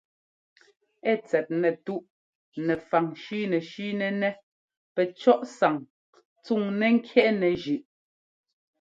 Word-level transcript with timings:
Ɛ 1.11 1.13
tsɛt 1.25 1.47
nɛtúꞌ 1.61 2.05
nɛfaŋ 2.65 3.05
shʉ́nɛshʉ́nɛnɛ́ 3.23 4.39
pɛcɔ́ꞌ 4.95 5.39
sáŋ 5.57 5.75
tsúŋnɛ́ 6.43 6.89
ŋ́kyɛ́ꞌnɛ 6.95 7.49
zʉꞌ. 7.63 7.83